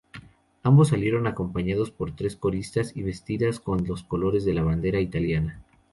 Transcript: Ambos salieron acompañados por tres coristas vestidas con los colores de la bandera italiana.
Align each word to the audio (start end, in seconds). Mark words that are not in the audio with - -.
Ambos 0.63 0.87
salieron 0.87 1.27
acompañados 1.27 1.91
por 1.91 2.15
tres 2.15 2.35
coristas 2.35 2.95
vestidas 2.95 3.59
con 3.59 3.85
los 3.85 4.03
colores 4.03 4.45
de 4.45 4.55
la 4.55 4.63
bandera 4.63 4.99
italiana. 4.99 5.61